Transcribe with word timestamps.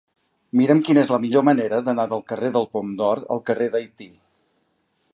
Mira'm 0.59 0.79
quina 0.87 1.03
és 1.07 1.11
la 1.15 1.19
millor 1.25 1.45
manera 1.49 1.83
d'anar 1.89 2.07
del 2.15 2.25
carrer 2.33 2.51
del 2.57 2.67
Pom 2.73 2.99
d'Or 3.03 3.25
al 3.37 3.45
carrer 3.51 3.69
d'Haití. 3.77 4.09